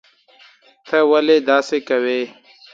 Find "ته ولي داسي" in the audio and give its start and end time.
0.87-1.79